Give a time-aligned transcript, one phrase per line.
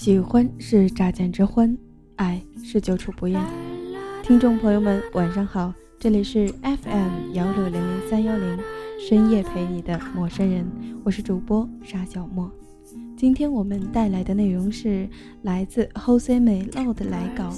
[0.00, 1.76] 喜欢是乍见之欢，
[2.16, 3.38] 爱是久处不厌。
[4.22, 8.58] 听众朋友们，晚上好，这里是 FM 幺六零零三幺零，
[8.98, 10.66] 深夜陪你的陌生人，
[11.04, 12.50] 我是主播沙小莫。
[13.14, 15.06] 今天我们带来的内容是
[15.42, 17.52] 来自 Jose Melo 的来稿。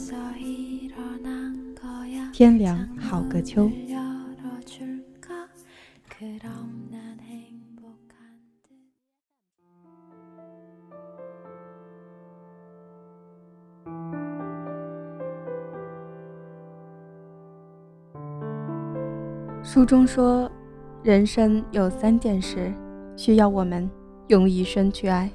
[2.32, 3.70] 天凉好个秋。
[19.64, 20.50] 书中说，
[21.04, 22.74] 人生有三件事
[23.16, 23.88] 需要我们
[24.26, 25.30] 用一生去爱：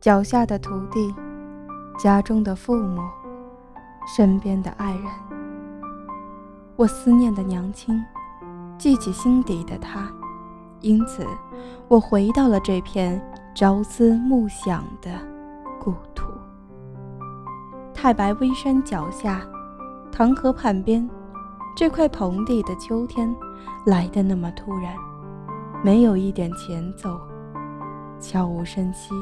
[0.00, 1.14] 脚下的土地，
[1.98, 3.02] 家中的父母，
[4.16, 5.04] 身边的爱人。
[6.76, 8.02] 我思念的娘亲，
[8.78, 10.10] 记起心底的她，
[10.80, 11.26] 因此
[11.88, 13.20] 我回到了这片
[13.54, 15.10] 朝思暮想的
[15.78, 16.24] 故土。
[17.92, 19.42] 太白微山脚下，
[20.10, 21.06] 唐河畔边，
[21.76, 23.34] 这块蓬地的秋天
[23.84, 24.94] 来得那么突然，
[25.82, 27.20] 没有一点前奏，
[28.20, 29.12] 悄无声息。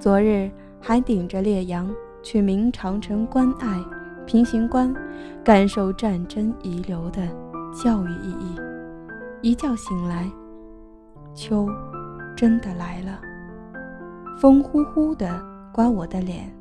[0.00, 1.88] 昨日还顶着烈阳
[2.22, 3.78] 去明长城关隘。
[4.26, 4.94] 平型关，
[5.42, 7.26] 感受战争遗留的
[7.72, 8.60] 教育意义。
[9.40, 10.30] 一觉醒来，
[11.34, 11.66] 秋
[12.36, 13.18] 真的来了。
[14.38, 15.42] 风呼呼地
[15.72, 16.54] 刮我的脸，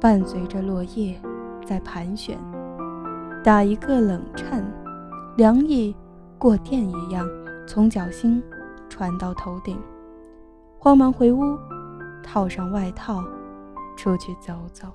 [0.00, 1.20] 伴随着落叶
[1.66, 2.38] 在盘旋，
[3.44, 4.64] 打一个冷颤，
[5.36, 5.92] 凉意
[6.38, 7.28] 过电一样
[7.66, 8.40] 从脚心
[8.88, 9.76] 传到头顶。
[10.78, 11.58] 慌忙回屋，
[12.22, 13.20] 套上外套，
[13.96, 14.86] 出去走走。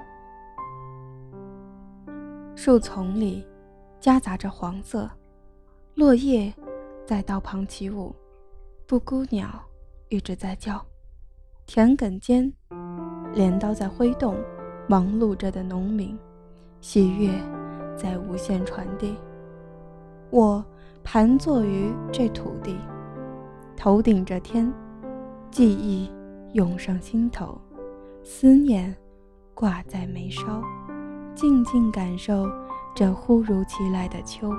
[2.56, 3.46] 树丛里
[4.00, 5.10] 夹杂着黄色
[5.96, 6.54] 落叶，
[7.06, 8.16] 在道旁起舞。
[8.86, 9.62] 布谷鸟
[10.08, 10.82] 一直在叫。
[11.66, 12.54] 田埂间，
[13.34, 14.38] 镰刀在挥动，
[14.88, 16.18] 忙碌着的农民，
[16.80, 17.30] 喜悦
[17.98, 19.18] 在无限传递。
[20.30, 20.64] 我
[21.04, 22.78] 盘坐于这土地，
[23.76, 24.72] 头顶着天，
[25.50, 26.10] 记忆
[26.54, 27.60] 涌上心头，
[28.24, 28.96] 思念
[29.54, 30.62] 挂在眉梢。
[31.34, 32.50] 静静感受
[32.96, 34.52] 这忽如其来的秋，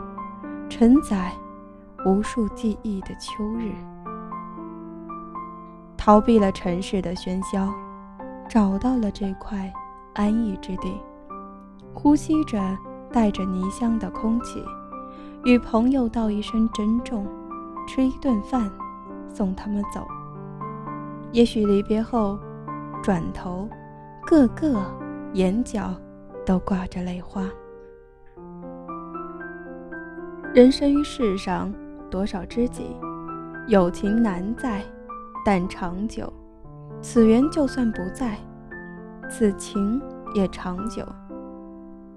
[0.69, 1.33] 承载
[2.07, 3.73] 无数记忆的秋日。
[5.97, 7.75] 逃避了尘世的喧嚣，
[8.49, 9.71] 找到了这块
[10.15, 10.95] 安逸之地，
[11.93, 12.79] 呼吸着
[13.13, 14.65] 带着泥香的空气，
[15.45, 17.27] 与朋友道一声珍重，
[17.87, 18.71] 吃一顿饭，
[19.33, 20.07] 送他们走。
[21.33, 22.39] 也许离别后，
[23.03, 23.69] 转头，
[24.27, 24.81] 个个
[25.33, 25.95] 眼角。
[26.47, 27.45] 都挂着泪花。
[30.55, 31.71] 人生于世上，
[32.11, 32.97] 多少知己，
[33.67, 34.83] 友情难在，
[35.45, 36.33] 但长久。
[37.03, 38.39] 此缘就算不在，
[39.29, 40.01] 此情
[40.33, 41.07] 也长久。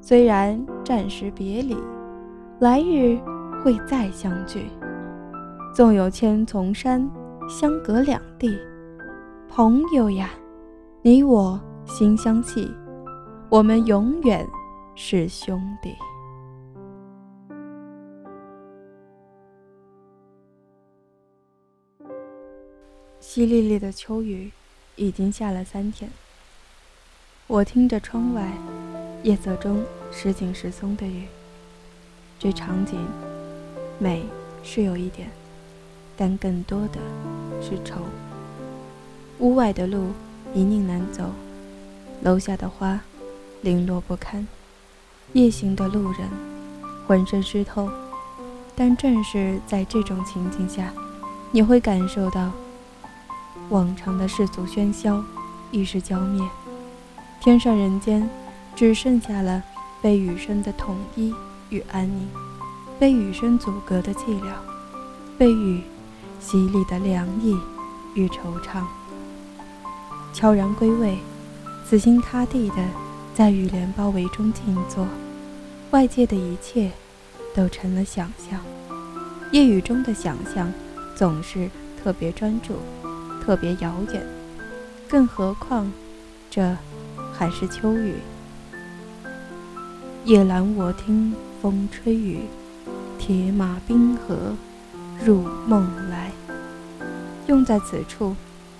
[0.03, 1.77] 虽然暂时别离，
[2.59, 3.19] 来日
[3.63, 4.65] 会再相聚。
[5.75, 7.07] 纵有千重山，
[7.47, 8.57] 相隔两地，
[9.47, 10.31] 朋友呀，
[11.03, 12.73] 你我心相系。
[13.47, 14.45] 我们永远
[14.95, 15.93] 是兄弟。
[23.21, 24.51] 淅沥沥的秋雨
[24.95, 26.09] 已经下了三天，
[27.45, 28.51] 我听着窗外
[29.23, 31.27] 夜色中时紧时松的雨，
[32.39, 32.97] 这场景
[33.99, 34.23] 美
[34.63, 35.29] 是有一点，
[36.17, 36.99] 但更多的
[37.61, 38.01] 是愁。
[39.39, 40.07] 屋外的路
[40.53, 41.31] 泥泞难走，
[42.21, 42.99] 楼下的花。
[43.63, 44.47] 零落不堪，
[45.33, 46.27] 夜行的路人
[47.05, 47.87] 浑身湿透，
[48.75, 50.91] 但正是在这种情境下，
[51.51, 52.51] 你会感受到
[53.69, 55.23] 往常的世俗喧嚣
[55.69, 56.43] 一时浇灭，
[57.39, 58.27] 天上人间
[58.75, 59.63] 只剩下了
[60.01, 61.33] 被雨声的统一
[61.69, 62.27] 与安宁，
[62.99, 64.53] 被雨声阻隔的寂寥，
[65.37, 65.81] 被雨
[66.39, 67.57] 洗礼的凉意
[68.15, 68.83] 与惆怅。
[70.33, 71.17] 悄然归位，
[71.85, 72.77] 死心塌地的。
[73.33, 75.07] 在雨帘包围中静坐，
[75.91, 76.91] 外界的一切
[77.55, 78.59] 都成了想象。
[79.53, 80.71] 夜雨中的想象
[81.15, 81.69] 总是
[82.03, 82.75] 特别专注，
[83.41, 84.21] 特别遥远。
[85.07, 85.89] 更何况，
[86.49, 86.75] 这
[87.33, 88.15] 还是秋雨。
[90.23, 92.41] 夜阑卧听风吹雨，
[93.17, 94.55] 铁马冰河
[95.25, 96.31] 入梦来。
[97.47, 98.35] 用在此处，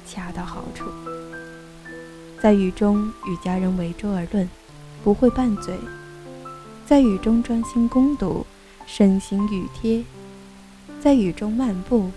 [0.05, 0.85] 恰到好处。
[2.39, 4.47] 在雨中与家人围桌而论，
[5.03, 5.73] 不会拌嘴；
[6.85, 8.45] 在雨中专心攻读，
[8.85, 10.03] 身心雨贴；
[11.01, 12.11] 在雨中漫步，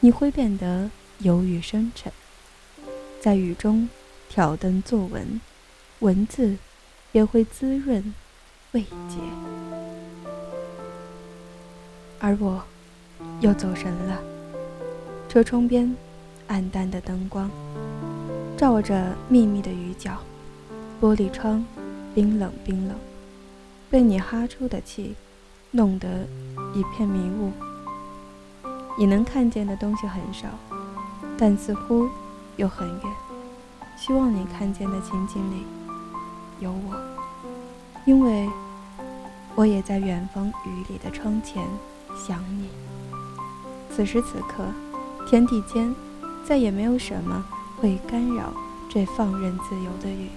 [0.00, 2.10] 你会变得忧郁深沉；
[3.20, 3.86] 在雨中
[4.30, 5.38] 挑灯作文，
[5.98, 6.56] 文字
[7.12, 8.14] 也会滋润
[8.72, 9.18] 慰藉。
[12.18, 12.62] 而我，
[13.40, 14.18] 又走神了。
[15.28, 15.96] 车窗边，
[16.48, 17.50] 暗淡的灯光，
[18.56, 20.18] 照着密密的雨脚，
[21.00, 21.64] 玻璃窗
[22.14, 22.96] 冰冷冰冷，
[23.88, 25.14] 被你哈出的气
[25.70, 26.26] 弄得
[26.74, 27.52] 一片迷雾。
[28.98, 30.48] 你能看见的东西很少，
[31.38, 32.08] 但似乎
[32.56, 33.12] 又很远。
[33.96, 35.64] 希望你看见的情景里
[36.58, 37.00] 有我，
[38.04, 38.48] 因为
[39.54, 41.64] 我也在远方雨里的窗前。
[42.26, 42.68] 想你。
[43.88, 44.64] 此时此刻，
[45.26, 45.94] 天地间
[46.44, 47.42] 再也没有什么
[47.76, 48.52] 会干扰
[48.90, 50.28] 这放任自由的雨。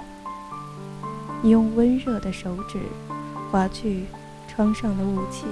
[1.41, 2.79] 你用温热的手指
[3.51, 4.05] 划去
[4.47, 5.45] 窗上的雾气，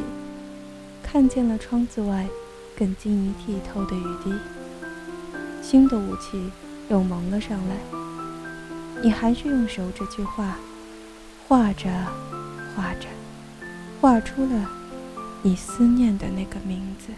[1.03, 2.27] 看见了窗子外
[2.77, 4.33] 更晶莹剔透的雨滴。
[5.61, 6.51] 新的雾气
[6.87, 7.75] 又蒙了上来。
[9.03, 10.55] 你还是用手指去画，
[11.51, 11.89] 画着，
[12.73, 13.09] 画着，
[13.99, 14.69] 画出了。
[15.41, 17.11] 你思念的那个名字，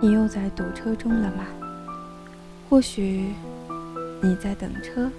[0.00, 1.44] 你又在堵车中了吗？
[2.70, 3.34] 或许
[4.22, 5.10] 你在等车，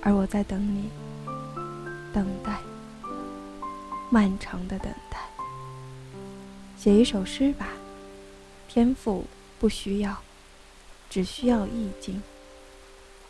[0.00, 0.88] 而我在等你，
[2.12, 2.60] 等待，
[4.10, 5.18] 漫长的等待。
[6.76, 7.66] 写一首诗吧，
[8.68, 9.26] 天赋
[9.58, 10.18] 不需要，
[11.10, 12.22] 只需要意境。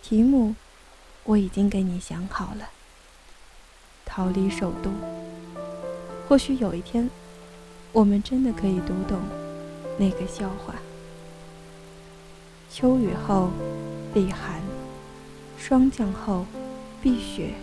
[0.02, 0.54] 题目
[1.24, 2.68] 我已经给你想好了。
[4.04, 4.90] 逃离首都，
[6.28, 7.08] 或许有一天，
[7.92, 9.20] 我们真的可以读懂
[9.96, 10.74] 那个笑话。
[12.68, 13.50] 秋雨后
[14.12, 14.60] 必寒，
[15.56, 16.44] 霜降后
[17.00, 17.54] 必雪，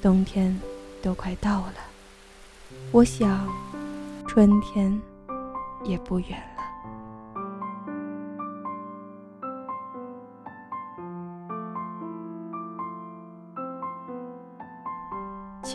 [0.00, 0.58] 冬天
[1.02, 1.74] 都快到了，
[2.90, 3.46] 我想，
[4.26, 5.00] 春天
[5.84, 6.55] 也不远了。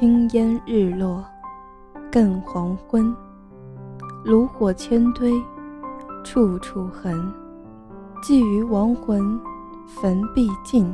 [0.01, 1.23] 青烟日落，
[2.11, 3.15] 更黄昏。
[4.25, 5.31] 炉火千堆，
[6.23, 7.31] 处处痕。
[8.19, 9.39] 寄于亡魂，
[9.85, 10.91] 坟必尽。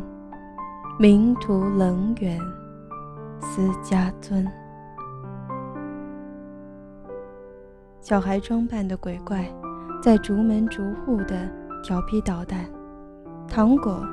[1.00, 2.38] 冥途冷远，
[3.40, 4.46] 思家尊。
[8.02, 9.50] 小孩装扮的鬼怪，
[10.04, 11.50] 在逐门逐户的
[11.82, 12.66] 调皮捣蛋。
[13.48, 14.06] 糖果，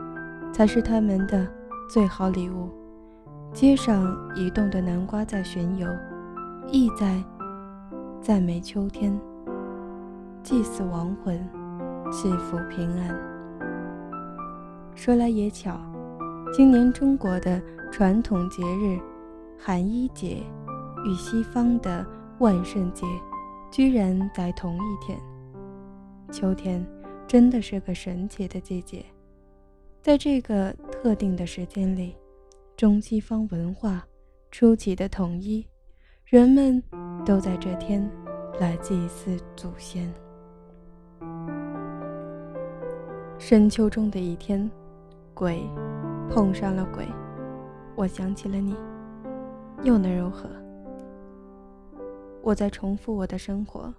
[0.53, 1.45] 才是他们的
[1.91, 2.71] 最好礼物。
[3.55, 5.87] 街上移动的南瓜在巡游，
[6.73, 7.23] 意在
[8.21, 9.17] 赞美秋天，
[10.43, 11.39] 祭祀亡魂，
[12.11, 13.17] 祈福平安。
[14.97, 15.79] 说来也巧，
[16.53, 17.63] 今年中国的
[17.93, 18.99] 传统节日
[19.57, 20.43] 寒衣节
[21.07, 22.05] 与西方的
[22.41, 23.07] 万圣节
[23.71, 25.17] 居然在同一天。
[26.33, 26.85] 秋天
[27.25, 29.05] 真的是个神奇的季节，
[30.03, 32.17] 在这个特定的时间里。
[32.77, 34.05] 中西方文化
[34.51, 35.65] 出奇的统一，
[36.25, 36.83] 人们
[37.25, 38.11] 都在这天
[38.59, 40.13] 来祭祀祖先。
[43.39, 44.69] 深秋中的一天，
[45.35, 45.63] 鬼
[46.29, 47.07] 碰上了鬼，
[47.95, 48.75] 我想起了你，
[49.85, 50.49] 又能如何？
[52.43, 53.95] 我在重复我的生活，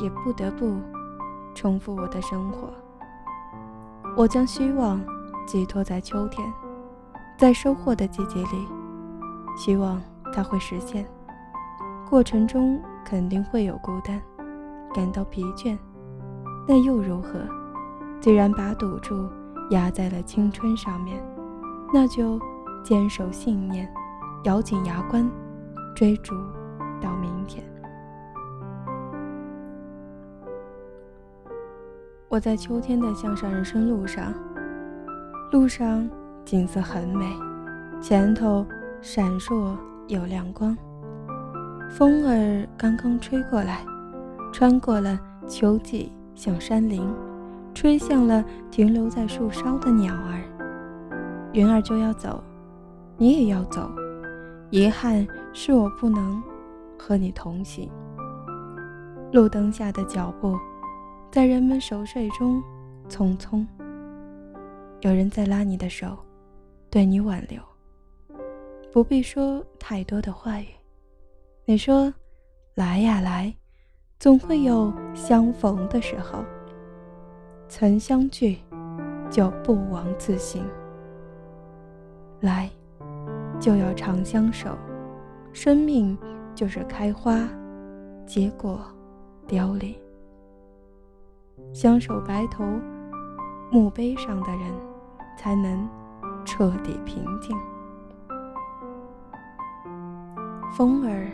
[0.00, 0.76] 也不得不
[1.56, 2.72] 重复我的生活。
[4.16, 5.04] 我将希望
[5.44, 6.46] 寄托在秋天。
[7.36, 8.66] 在收获的季节里，
[9.56, 10.00] 希望
[10.32, 11.06] 它会实现。
[12.08, 14.18] 过程中肯定会有孤单，
[14.94, 15.76] 感到疲倦，
[16.66, 17.40] 那又如何？
[18.22, 19.28] 既然把赌注
[19.70, 21.22] 压在了青春上面，
[21.92, 22.40] 那就
[22.82, 23.86] 坚守信念，
[24.44, 25.30] 咬紧牙关，
[25.94, 26.34] 追逐
[27.02, 27.62] 到明天。
[32.28, 34.32] 我在秋天的向上人生路上，
[35.52, 36.08] 路上。
[36.46, 37.26] 景色很美，
[38.00, 38.64] 前头
[39.00, 39.76] 闪烁
[40.06, 40.78] 有亮光。
[41.90, 43.84] 风儿刚刚吹过来，
[44.52, 47.04] 穿过了秋季向山林，
[47.74, 50.40] 吹向了停留在树梢的鸟儿。
[51.52, 52.40] 云儿就要走，
[53.16, 53.90] 你也要走，
[54.70, 56.40] 遗憾是我不能
[56.96, 57.90] 和你同行。
[59.32, 60.56] 路灯下的脚步，
[61.28, 62.62] 在人们熟睡中
[63.08, 63.66] 匆匆。
[65.00, 66.16] 有人在拉你的手。
[66.96, 67.60] 对你挽留，
[68.90, 70.68] 不必说太多的话语。
[71.66, 72.10] 你说
[72.74, 73.54] ：“来呀来，
[74.18, 76.42] 总会有相逢的时候。
[77.68, 78.56] 曾相聚，
[79.30, 80.64] 就不枉此行。
[82.40, 82.70] 来，
[83.60, 84.70] 就要长相守。
[85.52, 86.16] 生命
[86.54, 87.46] 就是开花，
[88.24, 88.80] 结果
[89.46, 89.94] 凋零。
[91.74, 92.64] 相守白头，
[93.70, 94.72] 墓碑上的人，
[95.36, 95.86] 才能
[96.46, 97.54] 彻底平静。
[100.74, 101.30] 风儿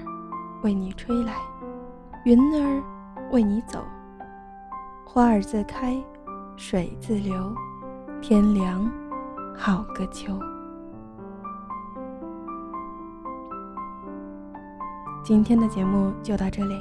[0.63, 1.35] 为你吹来，
[2.25, 2.83] 云儿
[3.31, 3.85] 为你走，
[5.05, 6.03] 花儿自开，
[6.57, 7.55] 水自流，
[8.21, 8.91] 天凉
[9.57, 10.33] 好个秋。
[15.25, 16.75] 今天的节目就到这里，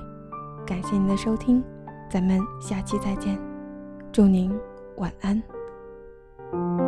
[0.65, 1.63] 感谢您的收听，
[2.09, 3.39] 咱们下期再见，
[4.11, 4.51] 祝您
[4.97, 6.80] 晚安。